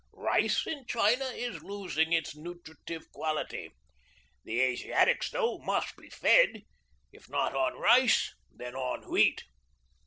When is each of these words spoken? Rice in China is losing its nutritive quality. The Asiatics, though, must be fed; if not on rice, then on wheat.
Rice 0.13 0.65
in 0.65 0.87
China 0.87 1.25
is 1.25 1.61
losing 1.61 2.11
its 2.11 2.35
nutritive 2.35 3.11
quality. 3.11 3.69
The 4.43 4.59
Asiatics, 4.59 5.29
though, 5.29 5.59
must 5.59 5.95
be 5.95 6.09
fed; 6.09 6.63
if 7.11 7.29
not 7.29 7.53
on 7.53 7.77
rice, 7.79 8.33
then 8.51 8.73
on 8.73 9.07
wheat. 9.11 9.43